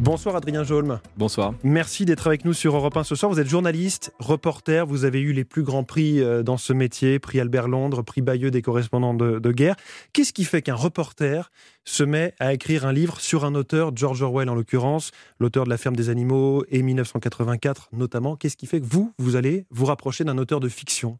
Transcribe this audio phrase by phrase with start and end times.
[0.00, 0.98] Bonsoir Adrien Jolme.
[1.18, 1.52] Bonsoir.
[1.62, 3.30] Merci d'être avec nous sur Europe 1 ce soir.
[3.30, 7.18] Vous êtes journaliste, reporter, vous avez eu les plus grands prix euh, dans ce métier,
[7.18, 9.76] prix Albert Londres, prix Bayeux des correspondants de, de guerre.
[10.14, 11.52] Qu'est-ce qui fait qu'un reporter
[11.84, 15.68] se met à écrire un livre sur un auteur, George Orwell en l'occurrence, l'auteur de
[15.68, 18.36] La ferme des animaux et 1984 notamment?
[18.36, 21.18] Qu'est-ce qui fait que vous, vous allez vous rapprocher d'un auteur de fiction?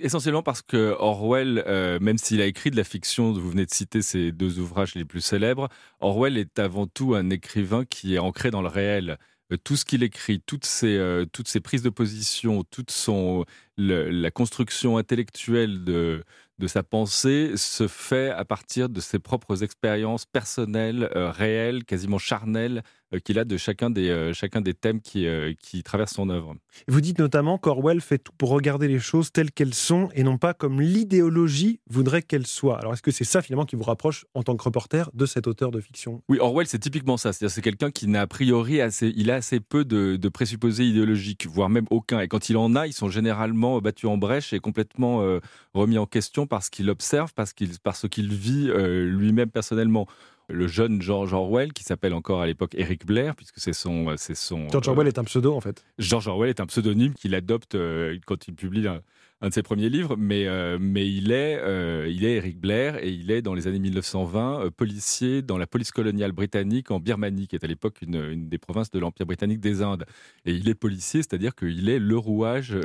[0.00, 3.72] Essentiellement parce que Orwell, euh, même s'il a écrit de la fiction, vous venez de
[3.72, 5.68] citer ses deux ouvrages les plus célèbres,
[6.00, 9.18] Orwell est avant tout un écrivain qui est ancré dans le réel.
[9.52, 13.44] Euh, tout ce qu'il écrit, toutes ses, euh, toutes ses prises de position, toute son,
[13.76, 16.24] la construction intellectuelle de,
[16.58, 22.82] de sa pensée se fait à partir de ses propres expériences personnelles, réelles, quasiment charnelles,
[23.18, 26.54] qu'il a de chacun des, euh, chacun des thèmes qui, euh, qui traversent son œuvre.
[26.86, 30.38] Vous dites notamment qu'Orwell fait tout pour regarder les choses telles qu'elles sont et non
[30.38, 32.78] pas comme l'idéologie voudrait qu'elles soient.
[32.78, 35.48] Alors est-ce que c'est ça finalement qui vous rapproche en tant que reporter de cet
[35.48, 36.22] auteur de fiction?
[36.28, 37.32] Oui, Orwell c'est typiquement ça.
[37.32, 40.84] C'est-à-dire c'est quelqu'un qui n'a a priori assez, il a assez peu de, de, présupposés
[40.84, 42.20] idéologiques, voire même aucun.
[42.20, 45.40] Et quand il en a, ils sont généralement battus en brèche et complètement
[45.74, 50.06] remis en question parce qu'il observe, parce qu'il parce qu'il vit lui-même personnellement
[50.50, 54.34] le jeune George Orwell, qui s'appelle encore à l'époque Eric Blair, puisque c'est son, c'est
[54.34, 54.68] son.
[54.68, 55.84] George Orwell est un pseudo en fait.
[55.98, 59.02] George Orwell est un pseudonyme qu'il adopte euh, quand il publie un,
[59.48, 63.10] de ses premiers livres, mais, euh, mais il, est, euh, il est Eric Blair et
[63.10, 67.56] il est dans les années 1920 policier dans la police coloniale britannique en Birmanie, qui
[67.56, 70.04] est à l'époque une, des provinces de l'Empire britannique des Indes.
[70.44, 72.76] Et il est policier, c'est-à-dire qu'il est le rouage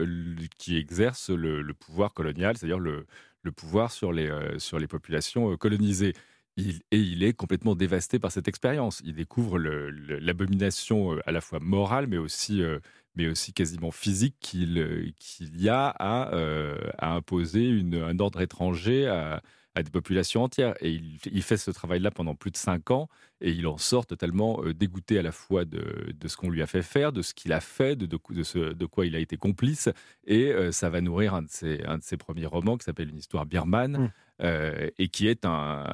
[0.57, 3.05] qui exerce le, pouvoir colonial, c'est-à-dire le,
[3.43, 6.13] le pouvoir sur les, sur les populations colonisées
[6.57, 9.01] et il est complètement dévasté par cette expérience.
[9.03, 12.79] Il découvre l'abomination euh, à la fois morale, mais aussi, euh,
[13.15, 19.41] mais aussi quasiment physique qu'il euh, y a à, imposer un ordre étranger à,
[19.75, 20.75] des populations entières.
[20.79, 23.09] Et il, fait ce travail-là pendant plus de cinq ans,
[23.41, 26.67] et il en sort totalement dégoûté à la fois de, de ce qu'on lui a
[26.67, 29.89] fait faire, de ce qu'il a fait, de, de quoi il a été complice.
[30.25, 33.17] Et ça va nourrir un de ses, un de ses premiers romans qui s'appelle Une
[33.17, 33.97] histoire birmane.
[33.97, 34.11] Mmh.
[34.41, 35.85] Euh, et qui est un,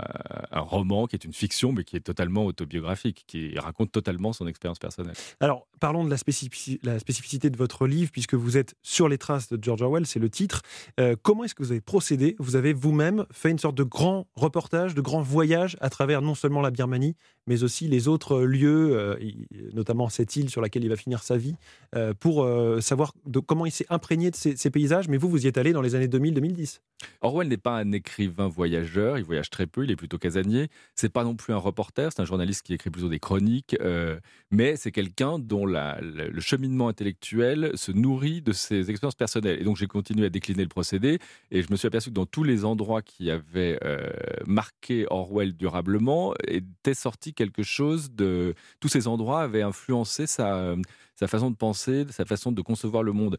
[0.52, 4.80] roman, qui est une fiction, mais qui est totalement autobiographique, qui raconte totalement son expérience
[4.80, 5.14] personnelle.
[5.40, 9.64] Alors, parlons de la, spécificité de votre livre, puisque vous êtes sur les traces de
[9.64, 10.64] George Orwell, c'est le titre.
[11.00, 12.36] Euh, comment est-ce que vous avez procédé?
[12.40, 16.34] Vous avez vous-même fait une sorte de grand reportage, de grand voyage à travers non
[16.34, 17.16] seulement la Birmanie,
[17.48, 19.16] mais aussi les autres lieux, euh,
[19.74, 21.56] notamment cette île sur laquelle il va finir sa vie,
[22.20, 22.48] pour
[22.80, 25.08] savoir de comment il s'est imprégné de ces, paysages.
[25.08, 26.80] Mais vous, vous y êtes allé dans les années 2000-2010.
[27.22, 30.70] Orwell n'est pas un écrivain voyageur, il voyage très peu, il est plutôt casanier.
[30.96, 34.20] C'est pas non plus un reporter, c'est un journaliste qui écrit plutôt des chroniques, euh,
[34.52, 39.60] mais c'est quelqu'un dont le cheminement intellectuel se nourrit de ses expériences personnelles.
[39.62, 41.20] Et donc j'ai continué à décliner le procédé,
[41.52, 44.10] et je me suis aperçu que dans tous les endroits qui avaient euh,
[44.46, 48.56] marqué Orwell durablement, était sorti quelque chose de...
[48.80, 50.76] Tous ces endroits avaient influencé sa,
[51.16, 53.38] sa façon de penser, sa façon de concevoir le monde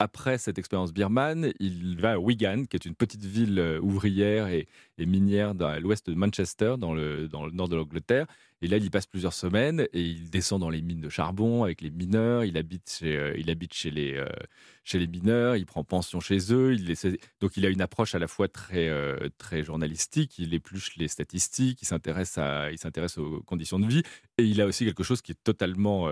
[0.00, 4.48] après cette expérience birmane, il va à Wigan, qui est une petite ville euh, ouvrière
[4.48, 4.66] et,
[4.98, 8.26] minière dans, l'ouest de Manchester, dans le, nord de l'Angleterre.
[8.62, 11.64] Et là, il y passe plusieurs semaines et il descend dans les mines de charbon
[11.64, 12.44] avec les mineurs.
[12.44, 14.26] Il habite chez, euh, il habite chez, les, euh,
[14.84, 15.56] chez les mineurs.
[15.56, 16.76] Il prend pension chez eux.
[17.40, 18.90] Donc, il a une approche à la fois très,
[19.38, 20.38] très journalistique.
[20.38, 21.82] Il épluche les statistiques.
[22.36, 24.02] À, il s'intéresse aux conditions de vie.
[24.40, 26.08] Et il a aussi quelque chose qui est totalement,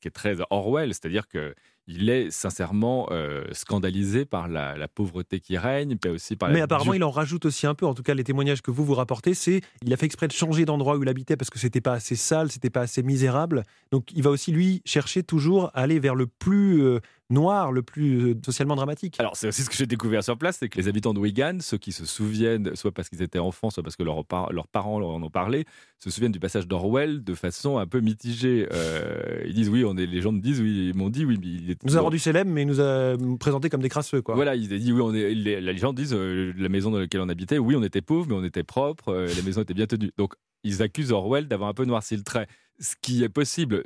[0.00, 1.54] qui est très Orwell, c'est-à-dire que
[1.86, 6.50] il est sincèrement euh, scandalisé par la, pauvreté qui règne, mais aussi par.
[6.50, 7.86] Mais apparemment, il en rajoute aussi un peu.
[7.86, 10.32] En tout cas, les témoignages que vous vous rapportez, c'est il a fait exprès de
[10.32, 13.64] changer d'endroit où il habitait parce que c'était pas assez sale, c'était pas assez misérable.
[13.90, 17.82] Donc, il va aussi lui chercher toujours à aller vers le plus euh, noir, le
[17.82, 19.16] plus euh, socialement dramatique.
[19.18, 21.58] Alors, c'est aussi ce que j'ai découvert sur place, c'est que les habitants de Wigan,
[21.60, 25.08] ceux qui se souviennent, soit parce qu'ils étaient enfants, soit parce que leurs parents leur
[25.08, 25.64] en ont parlé,
[25.98, 28.68] se souviennent du passage d'Orwell de façon un peu mitigée.
[28.72, 31.38] Euh, ils disent oui, on est, les gens me disent oui, ils m'ont dit oui,
[31.40, 34.20] mais il est, nous a rendu célèbre, mais il nous a présenté comme des crasseux,
[34.20, 34.34] quoi.
[34.34, 37.20] Voilà, ils ont dit oui, on est, les, gens disent euh, la maison dans laquelle
[37.20, 40.10] on habitait, oui, on était pauvres, mais on était propre, la maison était bien tenue.
[40.18, 42.46] Donc, ils accusent Orwell d'avoir un peu noirci le trait.
[42.80, 43.84] Ce qui est possible,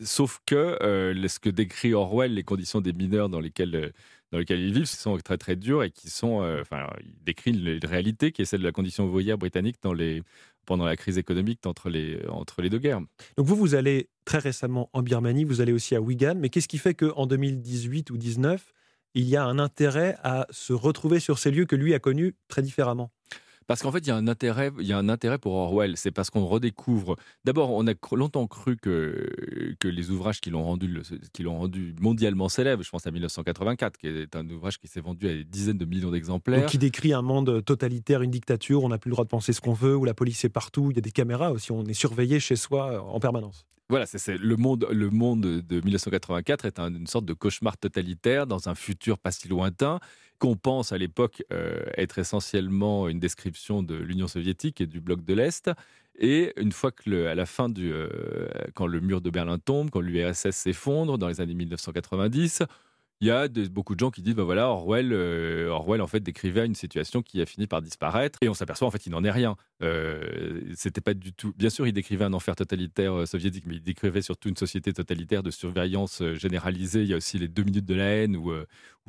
[0.00, 3.90] Sauf que euh, ce que décrit Orwell, les conditions des mineurs dans lesquelles, euh,
[4.32, 7.52] dans lesquelles ils vivent, sont très très dures et qui sont, euh, enfin, il décrit
[7.52, 10.22] une réalité qui est celle de la condition ouvrière britannique dans les,
[10.66, 13.00] pendant la crise économique entre les, entre les deux guerres.
[13.36, 16.68] Donc vous, vous allez très récemment en Birmanie, vous allez aussi à Wigan, mais qu'est-ce
[16.68, 18.72] qui fait qu'en 2018 ou 2019,
[19.14, 22.34] il y a un intérêt à se retrouver sur ces lieux que lui a connus
[22.48, 23.12] très différemment?
[23.66, 25.96] Parce qu'en fait, il y a un intérêt, il y a un intérêt pour Orwell.
[25.96, 27.16] C'est parce qu'on redécouvre.
[27.44, 31.00] D'abord, on a longtemps cru que, que les ouvrages qui l'ont rendu,
[31.46, 35.32] rendu mondialement célèbre, je pense à 1984, qui est un ouvrage qui s'est vendu à
[35.32, 36.66] des dizaines de millions d'exemplaires.
[36.66, 39.60] Qui décrit un monde totalitaire, une dictature, on n'a plus le droit de penser ce
[39.60, 41.94] qu'on veut, où la police est partout, il y a des caméras aussi, on est
[41.94, 43.66] surveillé chez soi en permanence.
[43.92, 45.10] Voilà, le monde, le
[45.60, 50.00] de 1984 est une sorte de cauchemar totalitaire dans un futur pas si lointain
[50.38, 55.22] qu'on pense à l'époque euh, être essentiellement une description de l'Union soviétique et du bloc
[55.26, 55.70] de l'Est.
[56.18, 58.08] Et une fois que, à la fin du, euh,
[58.74, 62.62] quand le mur de Berlin tombe, quand l'URSS s'effondre dans les années 1990,
[63.20, 66.18] il y a beaucoup de gens qui disent ben voilà Orwell euh, Orwell en fait
[66.18, 69.22] décrivait une situation qui a fini par disparaître et on s'aperçoit en fait qu'il n'en
[69.22, 69.54] est rien.
[69.82, 73.76] Euh, c'était pas du tout bien sûr il décrivait un enfer totalitaire euh, soviétique mais
[73.76, 77.02] il décrivait surtout une société totalitaire de surveillance généralisée.
[77.02, 78.52] Il y a aussi les deux minutes de la haine où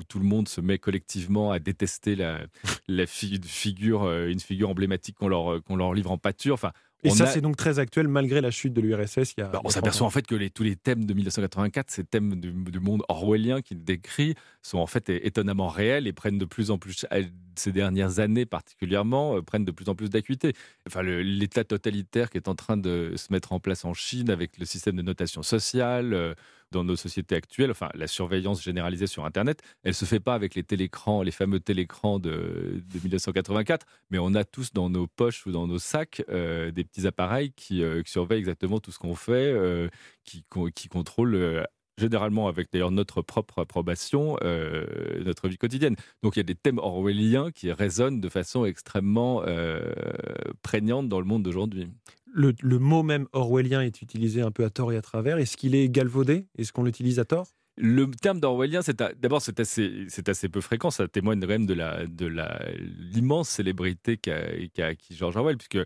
[0.08, 2.42] tout le monde se met collectivement à détester la,
[2.88, 6.54] la figure une figure emblématique qu'on leur qu'on leur livre en pâture.
[6.54, 6.72] Enfin
[7.04, 9.36] et ça, c'est donc très actuel malgré la chute de l'URSS.
[9.38, 12.80] Bah, on s'aperçoit en fait que les, tous les thèmes de 1984, ces thèmes du,
[12.80, 17.06] monde orwellien qu'il décrit, sont en fait étonnamment réels et prennent de plus en plus,
[17.56, 20.54] ces dernières années particulièrement, euh, prennent de plus en plus d'acuité.
[20.88, 24.58] Enfin, l'état totalitaire qui est en train de se mettre en place en Chine avec
[24.58, 26.34] le système de notation sociale, euh,
[26.74, 30.56] dans nos sociétés actuelles, enfin la surveillance généralisée sur Internet, elle se fait pas avec
[30.56, 35.52] les télécrans, les fameux télécrans de, 1984, mais on a tous dans nos poches ou
[35.52, 39.52] dans nos sacs euh, des petits appareils qui, euh, surveillent exactement tout ce qu'on fait,
[39.54, 39.88] euh,
[40.26, 40.44] qui,
[40.76, 41.66] qui contrôlent
[41.98, 44.38] généralement avec d'ailleurs notre propre approbation,
[45.24, 45.96] notre vie quotidienne.
[46.24, 49.44] Donc il y a des thèmes orwelliens qui résonnent de façon extrêmement
[50.64, 51.90] prégnante dans le monde d'aujourd'hui
[52.34, 55.38] le, mot même orwellien est utilisé un peu à tort et à travers.
[55.38, 56.48] Est-ce qu'il est galvaudé?
[56.58, 57.48] Est-ce qu'on l'utilise à tort?
[57.76, 58.82] Le terme d'orwellien,
[59.20, 60.92] d'abord c'est assez, assez peu fréquent.
[60.92, 62.32] Ça témoigne quand même de la, de
[63.00, 65.84] l'immense célébrité qu'a acquis George Orwell, puisque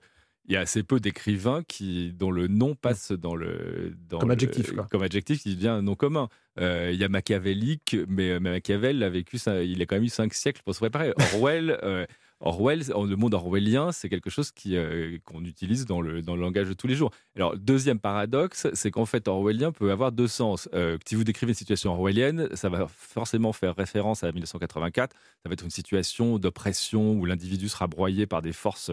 [0.50, 4.74] il y a assez peu d'écrivains qui dont le nom passe dans le comme adjectif
[4.90, 6.28] comme adjectif qui devient un nom commun.
[6.60, 10.10] Euh, il y a machiavélique, mais Machiavel a vécu ça, il a quand même eu
[10.10, 11.14] cinq siècles pour se préparer.
[11.34, 11.78] Orwell.
[11.84, 12.06] Euh,
[12.40, 16.68] Orwell, le monde orwellien, c'est quelque chose euh, qu'on utilise dans le, dans le langage
[16.68, 17.12] de tous les jours.
[17.36, 20.70] Alors, deuxième paradoxe, c'est qu'en fait, orwellien peut avoir deux sens.
[20.74, 25.16] Euh, si vous décrivez une situation orwellienne, ça va forcément faire référence à 1984.
[25.42, 28.92] Ça va être une situation d'oppression où l'individu sera broyé par des forces,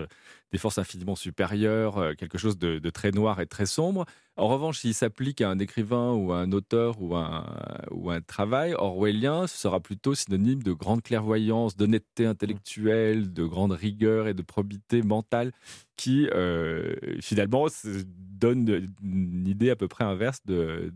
[0.50, 4.06] des forces infiniment supérieures, euh, quelque chose de, de très noir et très sombre.
[4.36, 7.46] En revanche, s'il s'applique à un écrivain ou à un auteur ou à un,
[7.92, 13.72] ou un travail orwellien, ce sera plutôt synonyme de grande clairvoyance, d'honnêteté intellectuelle, de grande
[13.72, 15.52] rigueur et de probité mentale
[15.96, 20.92] qui euh, finalement donne une idée à peu près inverse de,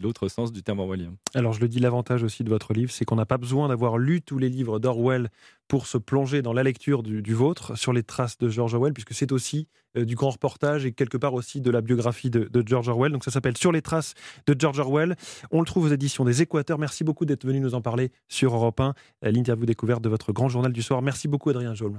[0.00, 1.12] l'autre sens du terme orwellien.
[1.34, 3.98] Alors je le dis, l'avantage aussi de votre livre, c'est qu'on n'a pas besoin d'avoir
[3.98, 5.28] lu tous les livres d'Orwell
[5.68, 9.12] pour se plonger dans la lecture du, vôtre sur les traces de George Orwell, puisque
[9.14, 12.88] c'est aussi euh, du grand reportage et quelque part aussi de la biographie de, George
[12.88, 13.12] Orwell.
[13.12, 14.14] Donc ça s'appelle Sur les traces
[14.46, 15.16] de George Orwell.
[15.50, 16.78] On le trouve aux éditions des Équateurs.
[16.78, 20.48] Merci beaucoup d'être venu nous en parler sur Europe 1, l'interview découverte de votre grand
[20.48, 21.02] journal du soir.
[21.02, 21.96] Merci beaucoup Adrien Jolme.